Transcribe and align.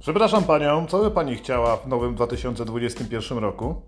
Przepraszam 0.00 0.44
panią, 0.44 0.86
co 0.86 0.98
by 0.98 1.10
pani 1.10 1.36
chciała 1.36 1.76
w 1.76 1.88
nowym 1.88 2.14
2021 2.14 3.38
roku? 3.38 3.82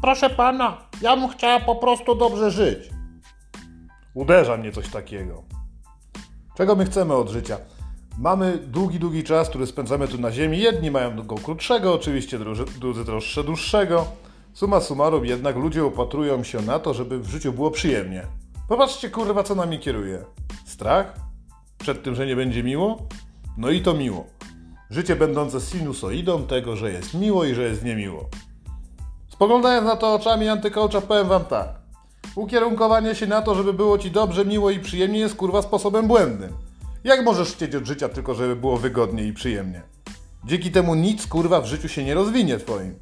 Proszę 0.00 0.30
pana, 0.30 0.76
ja 1.02 1.16
bym 1.16 1.28
chciała 1.28 1.60
po 1.60 1.76
prostu 1.76 2.14
dobrze 2.14 2.50
żyć. 2.50 2.90
Uderza 4.14 4.56
mnie 4.56 4.72
coś 4.72 4.88
takiego. 4.88 5.42
Czego 6.56 6.76
my 6.76 6.84
chcemy 6.84 7.14
od 7.14 7.28
życia? 7.28 7.58
Mamy 8.18 8.58
długi, 8.58 8.98
długi 8.98 9.24
czas, 9.24 9.48
który 9.48 9.66
spędzamy 9.66 10.08
tu 10.08 10.18
na 10.18 10.32
ziemi. 10.32 10.58
Jedni 10.58 10.90
mają 10.90 11.22
go 11.22 11.34
krótszego, 11.34 11.94
oczywiście 11.94 12.38
drudzy, 12.38 12.64
drudzy 12.64 13.04
troszkę 13.04 13.42
dłuższego. 13.42 14.06
Suma 14.52 14.80
summarum 14.80 15.26
jednak 15.26 15.56
ludzie 15.56 15.84
opatrują 15.84 16.44
się 16.44 16.62
na 16.62 16.78
to, 16.78 16.94
żeby 16.94 17.18
w 17.18 17.28
życiu 17.28 17.52
było 17.52 17.70
przyjemnie. 17.70 18.26
Popatrzcie 18.68 19.10
kurwa, 19.10 19.42
co 19.42 19.54
nami 19.54 19.78
kieruje. 19.78 20.24
Strach? 20.64 21.14
Przed 21.78 22.02
tym, 22.02 22.14
że 22.14 22.26
nie 22.26 22.36
będzie 22.36 22.62
miło? 22.62 22.98
No 23.56 23.70
i 23.70 23.82
to 23.82 23.94
miło. 23.94 24.26
Życie 24.94 25.16
będące 25.16 25.60
sinusoidą 25.60 26.46
tego, 26.46 26.76
że 26.76 26.92
jest 26.92 27.14
miło 27.14 27.44
i 27.44 27.54
że 27.54 27.62
jest 27.62 27.84
niemiło. 27.84 28.28
Spoglądając 29.28 29.86
na 29.86 29.96
to 29.96 30.14
oczami 30.14 30.48
antykołcza, 30.48 31.00
powiem 31.00 31.28
wam 31.28 31.44
tak. 31.44 31.68
Ukierunkowanie 32.34 33.14
się 33.14 33.26
na 33.26 33.42
to, 33.42 33.54
żeby 33.54 33.72
było 33.72 33.98
ci 33.98 34.10
dobrze, 34.10 34.44
miło 34.44 34.70
i 34.70 34.80
przyjemnie 34.80 35.18
jest 35.18 35.34
kurwa 35.34 35.62
sposobem 35.62 36.08
błędnym. 36.08 36.52
Jak 37.04 37.24
możesz 37.24 37.52
chcieć 37.52 37.74
od 37.74 37.84
życia 37.84 38.08
tylko, 38.08 38.34
żeby 38.34 38.56
było 38.56 38.76
wygodnie 38.76 39.24
i 39.24 39.32
przyjemnie? 39.32 39.82
Dzięki 40.44 40.70
temu 40.70 40.94
nic 40.94 41.26
kurwa 41.26 41.60
w 41.60 41.66
życiu 41.66 41.88
się 41.88 42.04
nie 42.04 42.14
rozwinie 42.14 42.58
twoim. 42.58 42.94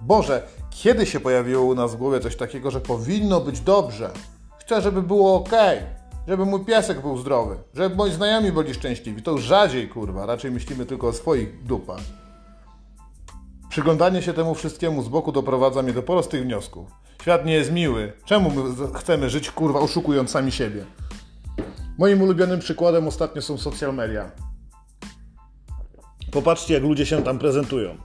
Boże, 0.00 0.42
kiedy 0.70 1.06
się 1.06 1.20
pojawiło 1.20 1.64
u 1.64 1.74
nas 1.74 1.94
w 1.94 1.96
głowie 1.96 2.20
coś 2.20 2.36
takiego, 2.36 2.70
że 2.70 2.80
powinno 2.80 3.40
być 3.40 3.60
dobrze? 3.60 4.10
Chcę, 4.58 4.82
żeby 4.82 5.02
było 5.02 5.34
ok, 5.34 5.52
żeby 6.28 6.44
mój 6.44 6.64
piesek 6.64 7.00
był 7.00 7.18
zdrowy, 7.18 7.56
żeby 7.74 7.96
moi 7.96 8.12
znajomi 8.12 8.52
byli 8.52 8.74
szczęśliwi. 8.74 9.22
To 9.22 9.30
już 9.30 9.42
rzadziej 9.42 9.88
kurwa, 9.88 10.26
raczej 10.26 10.50
myślimy 10.50 10.86
tylko 10.86 11.08
o 11.08 11.12
swoich 11.12 11.64
dupach. 11.64 12.00
Przyglądanie 13.68 14.22
się 14.22 14.32
temu 14.32 14.54
wszystkiemu 14.54 15.02
z 15.02 15.08
boku 15.08 15.32
doprowadza 15.32 15.82
mnie 15.82 15.92
do 15.92 16.02
prostych 16.02 16.42
wniosków. 16.42 16.90
Świat 17.22 17.46
nie 17.46 17.52
jest 17.52 17.72
miły. 17.72 18.12
Czemu 18.24 18.50
my 18.50 18.62
chcemy 18.98 19.30
żyć 19.30 19.50
kurwa 19.50 19.80
oszukując 19.80 20.30
sami 20.30 20.52
siebie? 20.52 20.84
Moim 21.98 22.22
ulubionym 22.22 22.60
przykładem 22.60 23.08
ostatnio 23.08 23.42
są 23.42 23.58
social 23.58 23.94
media. 23.94 24.30
Popatrzcie, 26.32 26.74
jak 26.74 26.82
ludzie 26.82 27.06
się 27.06 27.22
tam 27.22 27.38
prezentują. 27.38 27.96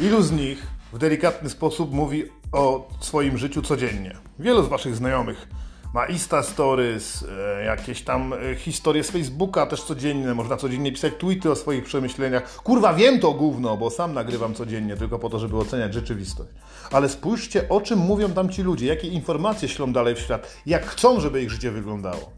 Ilu 0.00 0.22
z 0.22 0.32
nich 0.32 0.66
w 0.92 0.98
delikatny 0.98 1.50
sposób 1.50 1.92
mówi 1.92 2.24
o 2.52 2.88
swoim 3.00 3.38
życiu 3.38 3.62
codziennie? 3.62 4.16
Wielu 4.38 4.62
z 4.64 4.68
waszych 4.68 4.96
znajomych 4.96 5.48
ma 5.92 6.06
Insta 6.06 6.42
Stories, 6.42 7.24
e, 7.58 7.64
jakieś 7.64 8.02
tam 8.02 8.32
e, 8.32 8.54
historie 8.56 9.04
z 9.04 9.10
Facebooka 9.10 9.66
też 9.66 9.82
codziennie, 9.82 10.34
można 10.34 10.56
codziennie 10.56 10.92
pisać 10.92 11.12
tweety 11.18 11.50
o 11.50 11.56
swoich 11.56 11.84
przemyśleniach. 11.84 12.56
Kurwa, 12.56 12.94
wiem 12.94 13.20
to 13.20 13.32
gówno, 13.32 13.76
bo 13.76 13.90
sam 13.90 14.14
nagrywam 14.14 14.54
codziennie 14.54 14.96
tylko 14.96 15.18
po 15.18 15.30
to, 15.30 15.38
żeby 15.38 15.56
oceniać 15.56 15.94
rzeczywistość. 15.94 16.50
Ale 16.90 17.08
spójrzcie, 17.08 17.68
o 17.68 17.80
czym 17.80 17.98
mówią 17.98 18.30
tam 18.30 18.48
ci 18.48 18.62
ludzie, 18.62 18.86
jakie 18.86 19.08
informacje 19.08 19.68
ślą 19.68 19.92
dalej 19.92 20.14
w 20.14 20.18
świat, 20.18 20.56
jak 20.66 20.86
chcą, 20.86 21.20
żeby 21.20 21.42
ich 21.42 21.50
życie 21.50 21.70
wyglądało. 21.70 22.32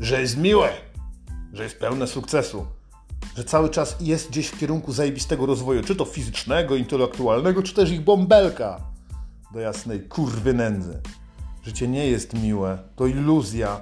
Że 0.00 0.20
jest 0.20 0.36
miłe, 0.36 0.68
że 1.52 1.62
jest 1.62 1.78
pełne 1.78 2.06
sukcesu, 2.06 2.66
że 3.36 3.44
cały 3.44 3.68
czas 3.68 3.96
jest 4.00 4.30
gdzieś 4.30 4.46
w 4.46 4.58
kierunku 4.58 4.92
zajebistego 4.92 5.46
rozwoju, 5.46 5.82
czy 5.82 5.96
to 5.96 6.04
fizycznego, 6.04 6.76
intelektualnego, 6.76 7.62
czy 7.62 7.74
też 7.74 7.90
ich 7.90 8.00
bąbelka 8.00 8.80
do 9.54 9.60
jasnej 9.60 10.00
kurwy 10.00 10.54
nędzy. 10.54 11.00
Życie 11.62 11.88
nie 11.88 12.06
jest 12.06 12.42
miłe, 12.42 12.78
to 12.96 13.06
iluzja. 13.06 13.80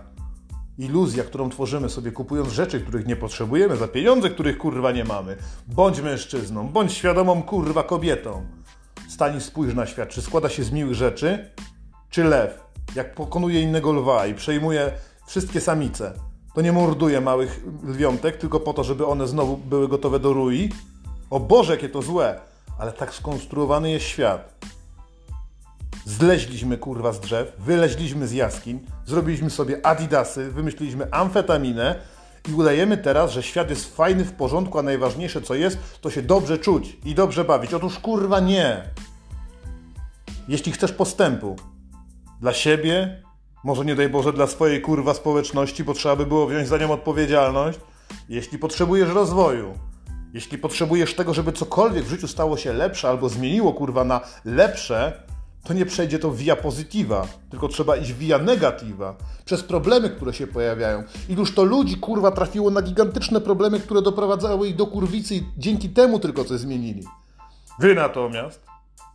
Iluzja, 0.78 1.24
którą 1.24 1.50
tworzymy 1.50 1.88
sobie 1.88 2.12
kupując 2.12 2.48
rzeczy, 2.48 2.80
których 2.80 3.06
nie 3.06 3.16
potrzebujemy, 3.16 3.76
za 3.76 3.88
pieniądze, 3.88 4.30
których 4.30 4.58
kurwa 4.58 4.92
nie 4.92 5.04
mamy. 5.04 5.36
Bądź 5.66 6.00
mężczyzną, 6.00 6.68
bądź 6.68 6.92
świadomą 6.92 7.42
kurwa 7.42 7.82
kobietą. 7.82 8.46
Stań 9.08 9.40
spójrz 9.40 9.74
na 9.74 9.86
świat, 9.86 10.08
czy 10.08 10.22
składa 10.22 10.48
się 10.48 10.64
z 10.64 10.70
miłych 10.70 10.94
rzeczy, 10.94 11.50
czy 12.10 12.24
lew, 12.24 12.60
jak 12.94 13.14
pokonuje 13.14 13.60
innego 13.62 13.92
lwa 13.92 14.26
i 14.26 14.34
przejmuje 14.34 14.92
wszystkie 15.26 15.60
samice. 15.60 16.12
To 16.54 16.60
nie 16.60 16.72
morduje 16.72 17.20
małych 17.20 17.64
lwiątek, 17.84 18.36
tylko 18.36 18.60
po 18.60 18.72
to, 18.72 18.84
żeby 18.84 19.06
one 19.06 19.28
znowu 19.28 19.56
były 19.56 19.88
gotowe 19.88 20.20
do 20.20 20.32
rui. 20.32 20.72
O 21.30 21.40
Boże, 21.40 21.72
jakie 21.72 21.88
to 21.88 22.02
złe! 22.02 22.40
Ale 22.78 22.92
tak 22.92 23.14
skonstruowany 23.14 23.90
jest 23.90 24.06
świat. 24.06 24.66
Zleźliśmy 26.08 26.78
kurwa 26.78 27.12
z 27.12 27.20
drzew, 27.20 27.52
wyleźliśmy 27.58 28.26
z 28.26 28.32
jaskiń, 28.32 28.80
zrobiliśmy 29.06 29.50
sobie 29.50 29.86
adidasy, 29.86 30.50
wymyśliliśmy 30.50 31.08
amfetaminę 31.10 31.94
i 32.48 32.52
udajemy 32.52 32.96
teraz, 32.96 33.32
że 33.32 33.42
świat 33.42 33.70
jest 33.70 33.96
fajny, 33.96 34.24
w 34.24 34.32
porządku, 34.32 34.78
a 34.78 34.82
najważniejsze 34.82 35.42
co 35.42 35.54
jest, 35.54 35.78
to 36.00 36.10
się 36.10 36.22
dobrze 36.22 36.58
czuć 36.58 36.96
i 37.04 37.14
dobrze 37.14 37.44
bawić. 37.44 37.74
Otóż 37.74 37.98
kurwa 37.98 38.40
nie. 38.40 38.82
Jeśli 40.48 40.72
chcesz 40.72 40.92
postępu 40.92 41.56
dla 42.40 42.52
siebie, 42.52 43.22
może 43.64 43.84
nie 43.84 43.94
daj 43.94 44.08
Boże 44.08 44.32
dla 44.32 44.46
swojej 44.46 44.80
kurwa 44.80 45.14
społeczności, 45.14 45.84
bo 45.84 45.94
trzeba 45.94 46.16
by 46.16 46.26
było 46.26 46.46
wziąć 46.46 46.68
za 46.68 46.78
nią 46.78 46.90
odpowiedzialność, 46.90 47.78
jeśli 48.28 48.58
potrzebujesz 48.58 49.08
rozwoju, 49.08 49.74
jeśli 50.32 50.58
potrzebujesz 50.58 51.14
tego, 51.14 51.34
żeby 51.34 51.52
cokolwiek 51.52 52.04
w 52.04 52.10
życiu 52.10 52.28
stało 52.28 52.56
się 52.56 52.72
lepsze 52.72 53.08
albo 53.08 53.28
zmieniło 53.28 53.72
kurwa 53.72 54.04
na 54.04 54.20
lepsze, 54.44 55.27
to 55.64 55.74
nie 55.74 55.86
przejdzie 55.86 56.18
to 56.18 56.32
via 56.32 56.56
pozytywa, 56.56 57.26
tylko 57.50 57.68
trzeba 57.68 57.96
iść 57.96 58.12
via 58.12 58.38
negatywa, 58.38 59.16
przez 59.44 59.62
problemy, 59.62 60.10
które 60.10 60.34
się 60.34 60.46
pojawiają. 60.46 61.02
Iluż 61.28 61.54
to 61.54 61.64
ludzi, 61.64 61.96
kurwa, 61.96 62.30
trafiło 62.30 62.70
na 62.70 62.82
gigantyczne 62.82 63.40
problemy, 63.40 63.80
które 63.80 64.02
doprowadzały 64.02 64.68
ich 64.68 64.76
do 64.76 64.86
kurwicy 64.86 65.34
i 65.34 65.42
dzięki 65.58 65.88
temu 65.88 66.18
tylko 66.18 66.44
coś 66.44 66.60
zmienili. 66.60 67.04
Wy 67.78 67.94
natomiast, 67.94 68.62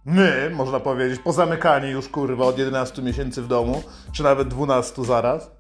my, 0.05 0.51
można 0.55 0.79
powiedzieć, 0.79 1.21
pozamykani 1.21 1.89
już, 1.89 2.09
kurwa, 2.09 2.45
od 2.45 2.57
11 2.57 3.01
miesięcy 3.01 3.41
w 3.41 3.47
domu, 3.47 3.83
czy 4.11 4.23
nawet 4.23 4.47
12 4.47 5.05
zaraz, 5.05 5.51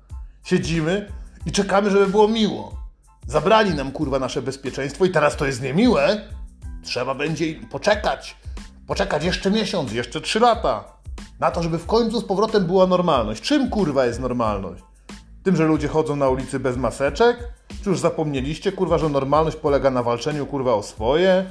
siedzimy 0.43 1.11
i 1.45 1.51
czekamy, 1.51 1.89
żeby 1.89 2.07
było 2.07 2.27
miło. 2.27 2.83
Zabrali 3.27 3.73
nam, 3.73 3.91
kurwa, 3.91 4.19
nasze 4.19 4.41
bezpieczeństwo 4.41 5.05
i 5.05 5.09
teraz 5.09 5.37
to 5.37 5.45
jest 5.45 5.61
niemiłe. 5.61 6.21
Trzeba 6.83 7.15
będzie 7.15 7.53
poczekać, 7.71 8.35
poczekać 8.87 9.23
jeszcze 9.23 9.51
miesiąc, 9.51 9.91
jeszcze 9.91 10.21
trzy 10.21 10.39
lata 10.39 10.83
na 11.39 11.51
to, 11.51 11.63
żeby 11.63 11.77
w 11.77 11.85
końcu 11.85 12.19
z 12.19 12.25
powrotem 12.25 12.65
była 12.65 12.87
normalność. 12.87 13.41
Czym 13.41 13.69
kurwa 13.69 14.05
jest 14.05 14.19
normalność? 14.19 14.83
Tym, 15.43 15.55
że 15.55 15.65
ludzie 15.65 15.87
chodzą 15.87 16.15
na 16.15 16.29
ulicy 16.29 16.59
bez 16.59 16.77
maseczek? 16.77 17.37
Czy 17.83 17.89
już 17.89 17.99
zapomnieliście 17.99 18.71
kurwa, 18.71 18.97
że 18.97 19.09
normalność 19.09 19.57
polega 19.57 19.91
na 19.91 20.03
walczeniu 20.03 20.45
kurwa 20.45 20.73
o 20.73 20.83
swoje? 20.83 21.45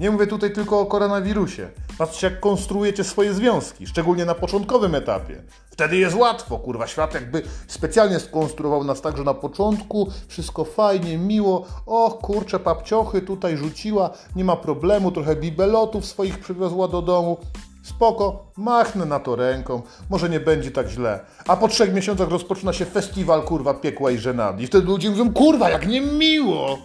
Nie 0.00 0.10
mówię 0.10 0.26
tutaj 0.26 0.52
tylko 0.52 0.80
o 0.80 0.86
koronawirusie. 0.86 1.68
Patrzcie, 1.98 2.26
jak 2.26 2.40
konstruujecie 2.40 3.04
swoje 3.04 3.34
związki, 3.34 3.86
szczególnie 3.86 4.24
na 4.24 4.34
początkowym 4.34 4.94
etapie. 4.94 5.42
Wtedy 5.70 5.96
jest 5.96 6.16
łatwo, 6.16 6.58
kurwa. 6.58 6.86
Świat 6.86 7.14
jakby 7.14 7.42
specjalnie 7.66 8.20
skonstruował 8.20 8.84
nas 8.84 9.00
tak, 9.00 9.16
że 9.16 9.24
na 9.24 9.34
początku 9.34 10.08
wszystko 10.28 10.64
fajnie, 10.64 11.18
miło. 11.18 11.66
Och, 11.86 12.18
kurczę, 12.18 12.58
papciochy 12.58 13.22
tutaj 13.22 13.56
rzuciła, 13.56 14.10
nie 14.36 14.44
ma 14.44 14.56
problemu, 14.56 15.12
trochę 15.12 15.36
bibelotów 15.36 16.06
swoich 16.06 16.38
przywiozła 16.38 16.88
do 16.88 17.02
domu. 17.02 17.38
Spoko, 17.82 18.52
machnę 18.56 19.04
na 19.04 19.20
to 19.20 19.36
ręką, 19.36 19.82
może 20.10 20.28
nie 20.28 20.40
będzie 20.40 20.70
tak 20.70 20.88
źle. 20.88 21.20
A 21.46 21.56
po 21.56 21.68
trzech 21.68 21.94
miesiącach 21.94 22.28
rozpoczyna 22.28 22.72
się 22.72 22.84
festiwal, 22.84 23.42
kurwa, 23.42 23.74
piekła 23.74 24.10
i 24.10 24.18
żenady. 24.18 24.62
I 24.62 24.66
wtedy 24.66 24.86
ludzie 24.86 25.10
mówią, 25.10 25.32
kurwa, 25.32 25.70
jak 25.70 25.86
niemiło! 25.86 26.78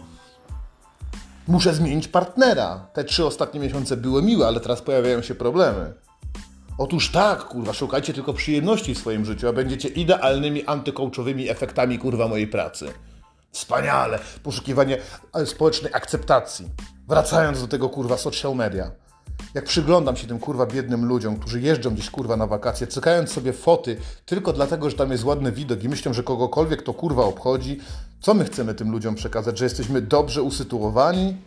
Muszę 1.48 1.74
zmienić 1.74 2.08
partnera. 2.08 2.88
Te 2.94 3.04
trzy 3.04 3.26
ostatnie 3.26 3.60
miesiące 3.60 3.98
były 3.98 4.22
miłe, 4.22 4.48
ale 4.48 4.60
teraz 4.60 4.82
pojawiają 4.82 5.22
się 5.22 5.36
problemy. 5.36 5.94
Otóż 6.78 7.12
tak, 7.12 7.44
kurwa, 7.44 7.74
szukajcie 7.74 8.14
tylko 8.14 8.34
przyjemności 8.34 8.96
w 8.96 8.98
swoim 8.98 9.26
życiu, 9.26 9.48
a 9.48 9.54
będziecie 9.54 9.90
idealnymi 9.90 10.66
antykołczowymi 10.66 11.50
efektami, 11.50 12.00
kurwa, 12.00 12.28
mojej 12.28 12.48
pracy. 12.48 12.88
Wspaniale! 13.52 14.20
Poszukiwanie 14.44 14.98
e, 15.34 15.46
społecznej 15.46 15.94
akceptacji. 15.94 16.70
Wracając 17.08 17.62
do 17.62 17.68
tego, 17.68 17.90
kurwa, 17.90 18.18
social 18.18 18.56
media. 18.56 18.92
Jak 19.54 19.66
przyglądam 19.66 20.16
się 20.16 20.28
tym 20.28 20.40
kurwa 20.40 20.66
biednym 20.66 21.06
ludziom, 21.06 21.40
którzy 21.40 21.62
jeżdżą 21.62 21.94
gdzieś 21.94 22.10
kurwa 22.10 22.38
na 22.38 22.48
wakacje, 22.48 22.88
cykając 22.88 23.32
sobie 23.32 23.54
foty 23.54 23.98
tylko 24.26 24.54
dlatego, 24.54 24.90
że 24.90 24.96
tam 24.96 25.12
jest 25.12 25.24
ładny 25.24 25.52
widok 25.52 25.84
i 25.84 25.90
myślą, 25.90 26.14
że 26.14 26.24
kogokolwiek 26.24 26.82
to 26.82 26.94
kurwa 26.94 27.24
obchodzi, 27.24 27.80
co 28.26 28.34
my 28.34 28.46
chcemy 28.46 28.74
tym 28.76 28.92
ludziom 28.92 29.16
przekazać? 29.16 29.58
Że 29.58 29.66
jesteśmy 29.66 30.02
dobrze 30.02 30.44
usytuowani? 30.44 31.38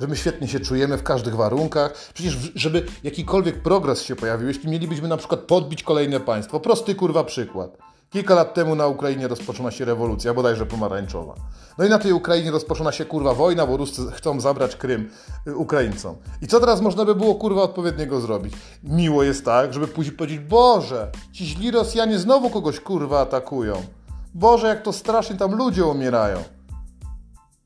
Że 0.00 0.06
my 0.06 0.16
świetnie 0.16 0.48
się 0.48 0.60
czujemy 0.60 0.98
w 0.98 1.02
każdych 1.02 1.36
warunkach? 1.36 2.10
Przecież, 2.14 2.52
żeby 2.54 2.86
jakikolwiek 3.04 3.62
progres 3.62 4.02
się 4.02 4.16
pojawił, 4.16 4.48
jeśli 4.48 4.70
mielibyśmy 4.70 5.08
na 5.08 5.16
przykład 5.16 5.40
podbić 5.40 5.82
kolejne 5.82 6.20
państwo. 6.20 6.60
Prosty 6.60 6.94
kurwa 6.94 7.24
przykład. 7.24 7.78
Kilka 8.10 8.34
lat 8.34 8.54
temu 8.54 8.74
na 8.74 8.86
Ukrainie 8.86 9.28
rozpoczyna 9.28 9.70
się 9.70 9.84
rewolucja, 9.84 10.34
bodajże 10.34 10.66
pomarańczowa. 10.66 11.34
No 11.78 11.84
i 11.84 11.88
na 11.88 11.98
tej 11.98 12.12
Ukrainie 12.12 12.50
rozpoczyna 12.50 12.92
się 12.92 13.04
kurwa 13.04 13.34
wojna, 13.34 13.66
bo 13.66 13.76
Ruscy 13.76 14.02
chcą 14.12 14.40
zabrać 14.40 14.76
Krym 14.76 15.10
y, 15.48 15.56
Ukraińcom. 15.56 16.16
I 16.42 16.46
co 16.46 16.60
teraz 16.60 16.80
można 16.80 17.04
by 17.04 17.14
było 17.14 17.34
kurwa 17.34 17.62
odpowiedniego 17.62 18.20
zrobić? 18.20 18.54
Miło 18.82 19.22
jest 19.22 19.44
tak, 19.44 19.74
żeby 19.74 19.88
później 19.88 20.16
powiedzieć, 20.16 20.40
Boże, 20.40 21.10
ci 21.32 21.46
źli 21.46 21.70
Rosjanie 21.70 22.18
znowu 22.18 22.50
kogoś 22.50 22.80
kurwa 22.80 23.20
atakują. 23.20 23.97
Boże, 24.34 24.66
jak 24.68 24.82
to 24.82 24.92
strasznie 24.92 25.36
tam 25.36 25.54
ludzie 25.54 25.84
umierają. 25.84 26.44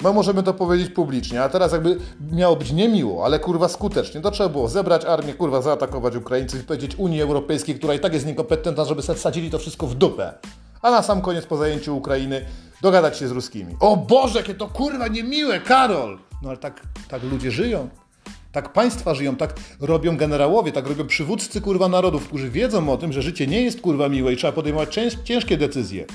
My 0.03 0.13
możemy 0.13 0.43
to 0.43 0.55
powiedzieć 0.55 0.91
publicznie, 0.91 1.43
a 1.43 1.49
teraz 1.49 1.73
jakby 1.73 1.99
miało 2.33 2.57
być 2.57 2.73
niemiło, 2.73 3.25
ale 3.25 3.39
kurwa 3.39 3.69
skutecznie, 3.69 4.21
to 4.21 4.31
trzeba 4.31 4.49
było 4.49 4.69
zebrać 4.69 5.05
armię, 5.05 5.35
kurwa 5.35 5.63
zaatakować 5.63 6.17
Ukraińców 6.17 6.61
i 6.61 6.65
powiedzieć 6.65 6.97
Unii 6.97 7.23
Europejskiej, 7.23 7.75
która 7.75 7.95
i 7.95 8.01
tak 8.01 8.15
jest 8.15 8.27
niekompetentna, 8.27 8.85
żeby 8.85 9.03
sadzili 9.03 9.51
to 9.51 9.59
wszystko 9.59 9.87
w 9.87 9.95
dupę. 9.95 10.35
A 10.83 10.91
na 10.91 11.03
sam 11.03 11.21
koniec 11.21 11.47
po 11.47 11.57
zajęciu 11.57 11.97
Ukrainy 11.97 12.47
dogadać 12.83 13.19
się 13.19 13.29
z 13.29 13.31
ruskimi. 13.31 13.77
O 13.81 13.97
Boże, 13.97 14.39
jakie 14.39 14.55
to 14.55 14.67
kurwa 14.67 15.09
niemiłe, 15.09 15.61
Karol! 15.61 16.19
No 16.43 16.49
ale 16.49 16.59
tak, 16.59 16.81
tak 17.09 17.23
ludzie 17.23 17.51
żyją. 17.51 17.89
Tak 18.53 18.73
państwa 18.73 19.15
żyją, 19.15 19.37
tak 19.37 19.55
robią 19.81 20.17
generałowie, 20.17 20.73
tak 20.73 20.87
robią 20.87 21.07
przywódcy 21.07 21.61
kurwa 21.61 21.89
narodów, 21.89 22.29
którzy 22.29 22.51
wiedzą 22.51 22.93
o 22.93 22.97
tym, 22.97 23.13
że 23.13 23.23
życie 23.23 23.47
nie 23.47 23.63
jest 23.63 23.81
kurwa 23.81 24.09
miłe 24.09 24.33
i 24.33 24.37
trzeba 24.37 24.53
podejmować 24.53 24.95
cięż, 24.95 25.15
ciężkie 25.25 25.57
decyzje. 25.57 26.07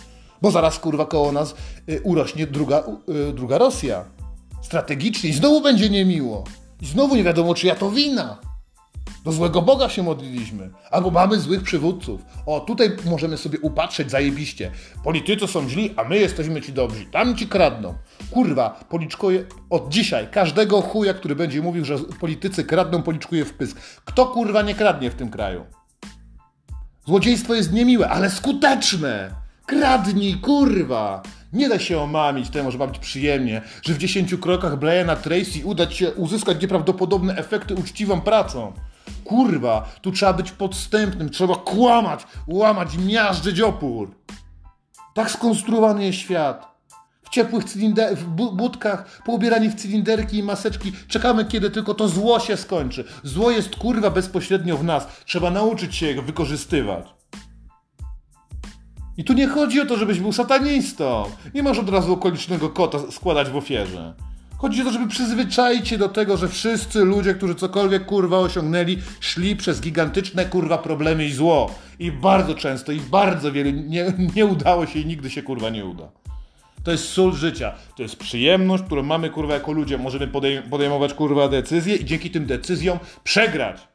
Bo 0.41 0.51
zaraz 0.51 0.79
kurwa 0.79 1.05
koło 1.05 1.31
nas 1.31 1.55
y, 1.89 2.01
urośnie 2.03 2.47
druga, 2.47 2.83
y, 3.29 3.33
druga 3.33 3.57
Rosja. 3.57 4.05
Strategicznie 4.61 5.29
i 5.29 5.33
znowu 5.33 5.61
będzie 5.61 5.89
niemiło. 5.89 6.43
I 6.81 6.85
znowu 6.85 7.15
nie 7.15 7.23
wiadomo, 7.23 7.53
czyja 7.55 7.75
to 7.75 7.91
wina. 7.91 8.37
Do 9.25 9.31
złego 9.31 9.61
Boga 9.61 9.89
się 9.89 10.03
modliliśmy. 10.03 10.69
Albo 10.91 11.11
mamy 11.11 11.39
złych 11.39 11.63
przywódców. 11.63 12.21
O, 12.45 12.59
tutaj 12.59 12.95
możemy 13.05 13.37
sobie 13.37 13.59
upatrzeć 13.59 14.11
zajebiście. 14.11 14.71
Politycy 15.03 15.47
są 15.47 15.69
źli, 15.69 15.93
a 15.95 16.03
my 16.03 16.17
jesteśmy 16.17 16.61
ci 16.61 16.73
dobrzy. 16.73 17.05
Tam 17.05 17.35
ci 17.35 17.47
kradną. 17.47 17.93
Kurwa, 18.31 18.69
policzkuję 18.89 19.45
od 19.69 19.89
dzisiaj 19.89 20.27
każdego 20.31 20.81
chuja, 20.81 21.13
który 21.13 21.35
będzie 21.35 21.61
mówił, 21.61 21.85
że 21.85 21.97
politycy 22.19 22.63
kradną, 22.63 23.03
policzkuje 23.03 23.45
w 23.45 23.53
pysk. 23.53 23.77
Kto 24.05 24.25
kurwa 24.25 24.61
nie 24.61 24.75
kradnie 24.75 25.11
w 25.11 25.15
tym 25.15 25.29
kraju? 25.29 25.65
Złodziejstwo 27.05 27.55
jest 27.55 27.73
niemiłe, 27.73 28.09
ale 28.09 28.29
skuteczne. 28.29 29.46
Kradnij, 29.67 30.35
kurwa. 30.41 31.21
Nie 31.53 31.69
da 31.69 31.79
się 31.79 31.99
omamić 32.01 32.49
temu, 32.49 32.71
że 32.71 32.77
ma 32.77 32.87
być 32.87 32.99
przyjemnie, 32.99 33.61
że 33.81 33.93
w 33.93 33.97
10 33.97 34.35
krokach 34.35 34.79
Briana 34.79 35.15
Tracy 35.15 35.61
uda 35.65 35.87
ci 35.87 35.95
się 35.97 36.11
uzyskać 36.13 36.61
nieprawdopodobne 36.61 37.35
efekty 37.35 37.75
uczciwą 37.75 38.21
pracą. 38.21 38.73
Kurwa, 39.23 39.89
tu 40.01 40.11
trzeba 40.11 40.33
być 40.33 40.51
podstępnym, 40.51 41.29
trzeba 41.29 41.55
kłamać, 41.55 42.27
łamać, 42.47 42.97
miażdżyć 42.97 43.61
opór. 43.61 44.11
Tak 45.13 45.31
skonstruowany 45.31 46.05
jest 46.05 46.17
świat. 46.19 46.77
W 47.23 47.29
ciepłych 47.29 47.63
cylinder- 47.65 48.15
w 48.15 48.23
bu- 48.25 48.51
budkach, 48.55 49.21
poubierani 49.25 49.69
w 49.69 49.75
cylinderki 49.75 50.37
i 50.37 50.43
maseczki, 50.43 50.91
czekamy 51.07 51.45
kiedy 51.45 51.69
tylko 51.69 51.93
to 51.93 52.07
zło 52.07 52.39
się 52.39 52.57
skończy. 52.57 53.03
Zło 53.23 53.51
jest 53.51 53.75
kurwa 53.75 54.09
bezpośrednio 54.09 54.77
w 54.77 54.83
nas. 54.83 55.07
Trzeba 55.25 55.51
nauczyć 55.51 55.95
się 55.95 56.05
je 56.07 56.21
wykorzystywać. 56.21 57.16
I 59.17 59.23
tu 59.23 59.33
nie 59.33 59.47
chodzi 59.47 59.81
o 59.81 59.85
to, 59.85 59.97
żebyś 59.97 60.19
był 60.19 60.33
satanistą. 60.33 61.23
Nie 61.53 61.63
masz 61.63 61.79
od 61.79 61.89
razu 61.89 62.13
okolicznego 62.13 62.69
kota 62.69 62.97
składać 63.11 63.49
w 63.49 63.55
ofierze. 63.55 64.13
Chodzi 64.57 64.81
o 64.81 64.85
to, 64.85 64.91
żeby 64.91 65.07
przyzwyczaić 65.07 65.87
się 65.87 65.97
do 65.97 66.09
tego, 66.09 66.37
że 66.37 66.47
wszyscy 66.47 66.99
ludzie, 67.05 67.33
którzy 67.33 67.55
cokolwiek 67.55 68.05
kurwa 68.05 68.37
osiągnęli, 68.39 68.97
szli 69.19 69.55
przez 69.55 69.81
gigantyczne 69.81 70.45
kurwa 70.45 70.77
problemy 70.77 71.25
i 71.25 71.33
zło. 71.33 71.71
I 71.99 72.11
bardzo 72.11 72.55
często 72.55 72.91
i 72.91 72.99
bardzo 72.99 73.51
wiele 73.51 73.73
nie, 73.73 74.13
nie 74.35 74.45
udało 74.45 74.85
się 74.85 74.99
i 74.99 75.05
nigdy 75.05 75.29
się 75.29 75.43
kurwa 75.43 75.69
nie 75.69 75.85
uda. 75.85 76.09
To 76.83 76.91
jest 76.91 77.09
sól 77.09 77.33
życia. 77.33 77.73
To 77.97 78.03
jest 78.03 78.15
przyjemność, 78.15 78.83
którą 78.83 79.03
mamy 79.03 79.29
kurwa 79.29 79.53
jako 79.53 79.71
ludzie. 79.71 79.97
Możemy 79.97 80.27
podej- 80.27 80.69
podejmować 80.69 81.13
kurwa 81.13 81.47
decyzje 81.47 81.95
i 81.95 82.05
dzięki 82.05 82.31
tym 82.31 82.45
decyzjom 82.45 82.99
przegrać. 83.23 83.87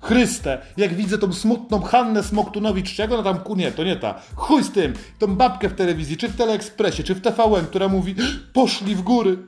Chryste, 0.00 0.58
jak 0.76 0.94
widzę 0.94 1.18
tą 1.18 1.32
smutną 1.32 1.82
Hannę 1.82 2.22
Smoktunowicz, 2.22 2.94
czy 2.94 3.02
jak 3.02 3.12
ona 3.12 3.22
tam, 3.22 3.56
nie, 3.56 3.72
to 3.72 3.84
nie 3.84 3.96
ta, 3.96 4.14
chuj 4.34 4.64
z 4.64 4.70
tym, 4.70 4.92
tą 5.18 5.36
babkę 5.36 5.68
w 5.68 5.74
telewizji, 5.74 6.16
czy 6.16 6.28
w 6.28 6.36
Teleekspresie, 6.36 7.02
czy 7.02 7.14
w 7.14 7.20
TVN, 7.20 7.66
która 7.66 7.88
mówi, 7.88 8.14
poszli 8.52 8.94
w 8.94 9.02
góry, 9.02 9.38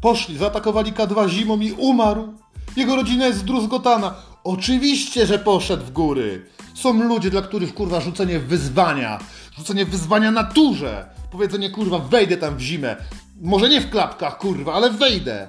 poszli, 0.00 0.38
zaatakowali 0.38 0.92
K2 0.92 1.28
zimą 1.28 1.60
i 1.60 1.72
umarł. 1.72 2.34
Jego 2.76 2.96
rodzina 2.96 3.26
jest 3.26 3.38
zdruzgotana. 3.38 4.14
Oczywiście, 4.44 5.26
że 5.26 5.38
poszedł 5.38 5.84
w 5.84 5.90
góry. 5.90 6.46
Są 6.74 7.02
ludzie, 7.02 7.30
dla 7.30 7.42
których 7.42 7.74
kurwa 7.74 8.00
rzucenie 8.00 8.38
wyzwania, 8.38 9.18
rzucenie 9.58 9.84
wyzwania 9.84 10.30
naturze, 10.30 11.06
powiedzenie 11.30 11.70
kurwa 11.70 11.98
wejdę 11.98 12.36
tam 12.36 12.56
w 12.56 12.60
zimę, 12.60 12.96
może 13.40 13.68
nie 13.68 13.80
w 13.80 13.90
klapkach 13.90 14.38
kurwa, 14.38 14.72
ale 14.72 14.90
wejdę. 14.90 15.48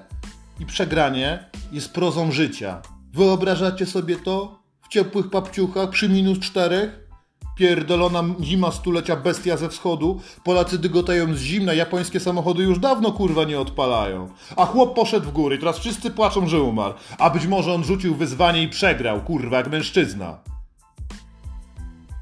I 0.60 0.66
przegranie 0.66 1.50
jest 1.72 1.94
prozą 1.94 2.32
życia. 2.32 2.82
Wyobrażacie 3.14 3.86
sobie 3.86 4.16
to? 4.16 4.60
W 4.82 4.88
ciepłych 4.88 5.30
papciuchach 5.30 5.90
przy 5.90 6.10
minus 6.10 6.40
czterech? 6.40 7.10
Pierdolona 7.58 8.24
zima 8.42 8.72
stulecia 8.72 9.16
bestia 9.16 9.58
ze 9.58 9.70
wschodu. 9.70 10.22
Polacy 10.44 10.80
dygotają 10.80 11.34
z 11.36 11.40
zimna, 11.40 11.74
japońskie 11.74 12.20
samochody 12.20 12.64
już 12.64 12.80
dawno 12.80 13.12
kurwa 13.12 13.44
nie 13.44 13.60
odpalają. 13.60 14.30
A 14.56 14.66
chłop 14.66 14.96
poszedł 14.96 15.26
w 15.26 15.32
góry, 15.32 15.58
teraz 15.58 15.80
wszyscy 15.80 16.12
płaczą, 16.12 16.48
że 16.48 16.62
umarł. 16.62 16.94
A 17.18 17.30
być 17.30 17.48
może 17.48 17.74
on 17.74 17.84
rzucił 17.84 18.16
wyzwanie 18.16 18.64
i 18.64 18.70
przegrał, 18.70 19.22
kurwa, 19.22 19.58
jak 19.58 19.72
mężczyzna. 19.72 20.40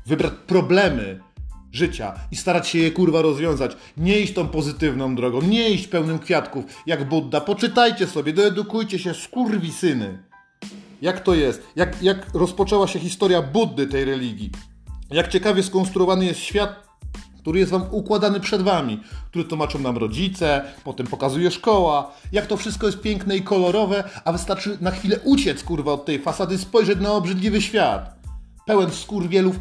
Wybrać 0.06 0.34
problemy 0.48 1.20
życia 1.72 2.14
i 2.32 2.36
starać 2.36 2.68
się 2.68 2.80
je 2.80 2.92
kurwa 2.92 3.22
rozwiązać. 3.22 3.72
Nie 3.98 4.20
iść 4.20 4.34
tą 4.34 4.48
pozytywną 4.48 5.16
drogą, 5.16 5.42
nie 5.42 5.70
iść 5.70 5.88
pełnym 5.88 6.20
kwiatków 6.20 6.66
jak 6.86 7.10
Budda. 7.10 7.42
Poczytajcie 7.42 8.08
sobie, 8.08 8.34
doedukujcie 8.34 9.00
się, 9.00 9.14
skurwi 9.14 9.72
syny. 9.72 10.27
Jak 11.02 11.20
to 11.20 11.34
jest? 11.34 11.68
Jak, 11.76 12.04
jak 12.04 12.34
rozpoczęła 12.34 12.88
się 12.88 13.00
historia 13.00 13.42
Buddy 13.42 13.88
tej 13.88 14.06
religii? 14.06 14.52
Jak 15.12 15.28
ciekawie 15.28 15.64
skonstruowany 15.64 16.26
jest 16.26 16.40
świat, 16.40 16.88
który 17.38 17.60
jest 17.60 17.72
wam 17.72 17.84
układany 17.92 18.40
przed 18.40 18.62
wami, 18.62 19.02
który 19.30 19.46
tłumaczą 19.46 19.80
nam 19.80 19.98
rodzice, 19.98 20.62
potem 20.84 21.08
pokazuje 21.08 21.52
szkoła, 21.52 22.12
jak 22.32 22.48
to 22.48 22.58
wszystko 22.58 22.86
jest 22.86 23.02
piękne 23.02 23.38
i 23.38 23.42
kolorowe, 23.42 24.04
a 24.26 24.32
wystarczy 24.32 24.78
na 24.82 24.92
chwilę 24.92 25.20
uciec 25.24 25.64
kurwa 25.64 25.94
od 25.94 26.06
tej 26.06 26.20
fasady, 26.20 26.58
spojrzeć 26.58 27.00
na 27.00 27.12
obrzydliwy 27.12 27.62
świat. 27.62 28.17
Pełen 28.68 28.92
skurwielów, 28.92 29.60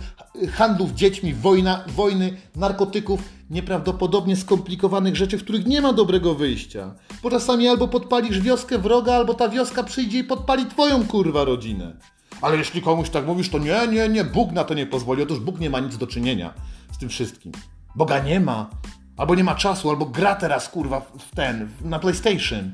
handlów 0.53 0.93
dziećmi, 0.93 1.35
wojna, 1.35 1.85
wojny, 1.87 2.37
narkotyków, 2.57 3.21
nieprawdopodobnie 3.51 4.37
skomplikowanych 4.37 5.17
rzeczy, 5.17 5.39
w 5.39 5.43
których 5.43 5.67
nie 5.67 5.81
ma 5.81 5.93
dobrego 5.93 6.35
wyjścia. 6.35 6.95
Bo 7.23 7.31
czasami 7.31 7.69
albo 7.69 7.89
podpalisz 7.89 8.41
wioskę 8.41 8.79
wroga, 8.79 9.15
albo 9.15 9.35
ta 9.35 9.49
wioska 9.49 9.83
przyjdzie 9.83 10.19
i 10.19 10.25
podpali 10.25 10.67
twoją 10.67 11.07
kurwa 11.07 11.45
rodzinę. 11.45 11.97
Ale 12.43 12.57
jeśli 12.57 12.83
komuś 12.83 13.11
tak 13.11 13.27
mówisz, 13.27 13.49
to 13.49 13.59
nie, 13.59 13.89
nie, 13.89 14.09
nie, 14.09 14.25
Bóg 14.25 14.53
na 14.53 14.65
to 14.65 14.75
nie 14.75 14.87
pozwoli. 14.87 15.23
Otóż 15.23 15.41
Bóg 15.41 15.61
nie 15.61 15.71
ma 15.71 15.81
nic 15.81 15.97
do 15.97 16.07
czynienia 16.07 16.55
z 16.93 16.99
tym 16.99 17.09
wszystkim. 17.09 17.53
Boga 17.95 18.19
nie 18.19 18.41
ma. 18.41 18.71
Albo 19.17 19.35
nie 19.35 19.45
ma 19.45 19.55
czasu, 19.55 19.91
albo 19.91 20.07
gra 20.07 20.35
teraz 20.35 20.69
kurwa 20.69 21.01
w 21.01 21.35
ten, 21.35 21.69
na 21.85 21.99
PlayStation. 21.99 22.73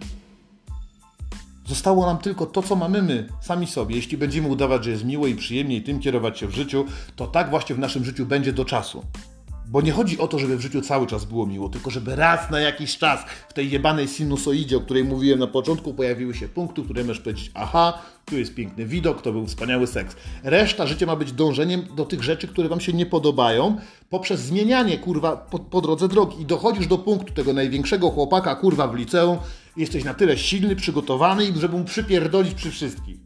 Zostało 1.67 2.07
nam 2.07 2.19
tylko 2.19 2.47
to, 2.47 2.63
co 2.63 2.77
mamy 2.77 3.03
my, 3.03 3.29
sami 3.41 3.67
sobie. 3.67 3.97
Jeśli 3.97 4.19
będziemy 4.19 4.49
udawać, 4.49 4.85
że 4.85 4.91
jest 4.91 5.05
miło 5.05 5.27
i 5.27 5.35
przyjemnie 5.35 5.77
i 5.77 5.83
tym 5.83 6.01
kierować 6.01 6.39
się 6.39 6.47
w 6.47 6.55
życiu, 6.55 6.85
to 7.17 7.27
tak 7.27 7.51
właśnie 7.51 7.77
w 7.77 7.79
naszym 7.79 8.05
życiu 8.05 8.27
będzie 8.27 8.53
do 8.53 8.65
czasu. 8.65 9.03
Bo 9.73 9.81
nie 9.81 9.93
chodzi 9.93 10.19
o 10.19 10.29
to, 10.29 10.39
żeby 10.39 10.57
w 10.57 10.61
życiu 10.61 10.81
cały 10.81 11.07
czas 11.07 11.25
było 11.25 11.47
miło, 11.47 11.69
tylko 11.69 11.91
żeby 11.91 12.17
raz 12.17 12.51
na 12.51 12.61
jakiś 12.61 12.99
czas 12.99 13.21
w 13.49 13.53
tej 13.53 13.71
jebanej 13.71 14.09
sinusoidzie, 14.09 14.77
o 14.77 14.81
której 14.81 15.05
mówiłem 15.05 15.39
na 15.39 15.47
początku, 15.47 15.95
pojawiły 15.95 16.35
się 16.35 16.49
punkty, 16.49 16.83
które 16.83 17.05
możesz 17.05 17.21
powiedzieć, 17.21 17.51
aha, 17.55 17.99
tu 18.25 18.39
jest 18.39 18.55
piękny 18.55 18.87
widok, 18.87 19.23
to 19.23 19.33
był 19.33 19.47
wspaniały 19.47 19.87
seks. 19.87 20.17
Reszta 20.43 20.87
życia 20.87 21.07
ma 21.07 21.17
być 21.17 21.33
dążeniem 21.33 21.85
do 21.97 22.05
tych 22.05 22.23
rzeczy, 22.23 22.49
które 22.49 22.69
wam 22.69 22.81
się 22.81 22.93
nie 22.93 23.07
podobają, 23.07 23.77
poprzez 24.11 24.41
zmienianie, 24.41 24.99
kurwa, 24.99 25.37
po, 25.37 25.59
po 25.59 25.81
drodze 25.81 26.09
drogi. 26.09 26.43
I 26.43 26.47
dochodzisz 26.47 26.87
do 26.87 26.99
punktu 26.99 27.33
tego 27.33 27.53
największego 27.53 28.11
chłopaka, 28.11 28.55
kurwa, 28.55 28.89
w 28.89 28.95
liceum, 28.95 29.39
jesteś 29.77 30.05
na 30.05 30.15
tyle 30.15 30.39
silny, 30.39 30.77
przygotowany, 30.77 31.53
żeby 31.61 31.79
mu 31.79 31.85
przypierdolić 31.85 32.55
przy 32.55 32.71
wszystkich. 32.71 33.17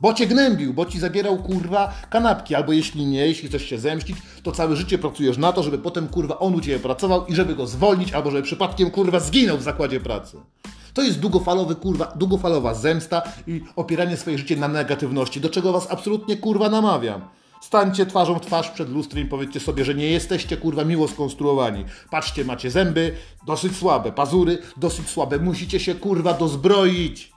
Bo 0.00 0.14
cię 0.14 0.26
gnębił, 0.26 0.74
bo 0.74 0.86
ci 0.86 1.00
zabierał 1.00 1.42
kurwa 1.42 1.94
kanapki, 2.10 2.54
albo 2.54 2.72
jeśli 2.72 3.06
nie, 3.06 3.26
jeśli 3.26 3.48
chcesz 3.48 3.64
się 3.64 3.78
zemścić, 3.78 4.16
to 4.42 4.52
całe 4.52 4.76
życie 4.76 4.98
pracujesz 4.98 5.38
na 5.38 5.52
to, 5.52 5.62
żeby 5.62 5.78
potem 5.78 6.08
kurwa 6.08 6.38
on 6.38 6.54
u 6.54 6.60
ciebie 6.60 6.78
pracował 6.78 7.26
i 7.26 7.34
żeby 7.34 7.54
go 7.54 7.66
zwolnić, 7.66 8.12
albo 8.12 8.30
żeby 8.30 8.42
przypadkiem 8.42 8.90
kurwa 8.90 9.20
zginął 9.20 9.58
w 9.58 9.62
zakładzie 9.62 10.00
pracy. 10.00 10.36
To 10.94 11.02
jest 11.02 11.20
długofalowy 11.20 11.74
kurwa, 11.74 12.12
długofalowa 12.16 12.74
zemsta 12.74 13.22
i 13.46 13.60
opieranie 13.76 14.16
swoje 14.16 14.38
życie 14.38 14.56
na 14.56 14.68
negatywności, 14.68 15.40
do 15.40 15.48
czego 15.48 15.72
was 15.72 15.90
absolutnie 15.90 16.36
kurwa 16.36 16.68
namawiam. 16.68 17.20
Stańcie 17.60 18.06
twarzą 18.06 18.34
w 18.34 18.40
twarz 18.40 18.70
przed 18.70 18.90
lustrem 18.90 19.24
i 19.24 19.28
powiedzcie 19.28 19.60
sobie, 19.60 19.84
że 19.84 19.94
nie 19.94 20.06
jesteście 20.06 20.56
kurwa 20.56 20.84
miło 20.84 21.08
skonstruowani. 21.08 21.84
Patrzcie, 22.10 22.44
macie 22.44 22.70
zęby 22.70 23.16
dosyć 23.46 23.76
słabe, 23.76 24.12
pazury 24.12 24.58
dosyć 24.76 25.08
słabe, 25.08 25.38
musicie 25.38 25.80
się 25.80 25.94
kurwa 25.94 26.34
dozbroić. 26.34 27.32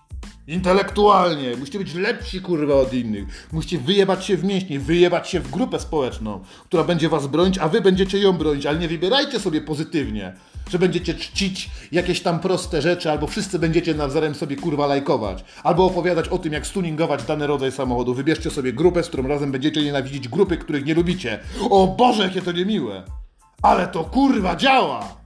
Intelektualnie. 0.47 1.55
Musicie 1.55 1.79
być 1.79 1.93
lepsi, 1.93 2.41
kurwa, 2.41 2.75
od 2.75 2.93
innych. 2.93 3.47
Musicie 3.51 3.77
wyjebać 3.77 4.25
się 4.25 4.37
w 4.37 4.43
mięśnie, 4.43 4.79
wyjebać 4.79 5.29
się 5.29 5.39
w 5.39 5.51
grupę 5.51 5.79
społeczną, 5.79 6.39
która 6.65 6.83
będzie 6.83 7.09
was 7.09 7.27
bronić, 7.27 7.57
a 7.57 7.69
wy 7.69 7.81
będziecie 7.81 8.19
ją 8.19 8.33
bronić. 8.33 8.65
Ale 8.65 8.79
nie 8.79 8.87
wybierajcie 8.87 9.39
sobie 9.39 9.61
pozytywnie, 9.61 10.33
że 10.69 10.79
będziecie 10.79 11.13
czcić 11.13 11.69
jakieś 11.91 12.21
tam 12.21 12.39
proste 12.39 12.81
rzeczy, 12.81 13.11
albo 13.11 13.27
wszyscy 13.27 13.59
będziecie 13.59 13.93
nawzajem 13.93 14.35
sobie, 14.35 14.55
kurwa, 14.55 14.87
lajkować. 14.87 15.43
Albo 15.63 15.85
opowiadać 15.85 16.27
o 16.27 16.37
tym, 16.37 16.53
jak 16.53 16.67
stuningować 16.67 17.23
dany 17.23 17.47
rodzaj 17.47 17.71
samochodu. 17.71 18.13
Wybierzcie 18.13 18.49
sobie 18.49 18.73
grupę, 18.73 19.03
z 19.03 19.07
którą 19.07 19.27
razem 19.27 19.51
będziecie 19.51 19.83
nienawidzić 19.83 20.27
grupy, 20.27 20.57
których 20.57 20.85
nie 20.85 20.93
lubicie. 20.93 21.39
O 21.69 21.87
Boże, 21.87 22.23
jakie 22.23 22.41
to 22.41 22.51
niemiłe. 22.51 23.03
Ale 23.61 23.87
to, 23.87 24.03
kurwa, 24.03 24.55
działa! 24.55 25.22